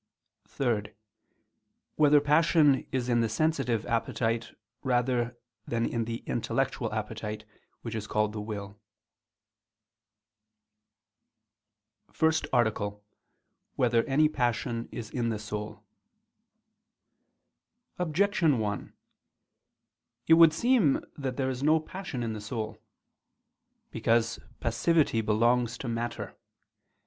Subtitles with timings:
[0.47, 0.93] (3)
[1.95, 4.49] Whether passion is in the sensitive appetite
[4.81, 7.45] rather than in the intellectual appetite,
[7.83, 8.79] which is called the will?________________________
[12.15, 13.01] FIRST ARTICLE [I II, Q.
[13.75, 13.93] 22, Art.
[13.93, 15.83] 1] Whether Any Passion Is in the Soul?
[17.99, 18.93] Objection 1:
[20.25, 22.79] It would seem that there is no passion in the soul.
[23.91, 26.35] Because passivity belongs to matter.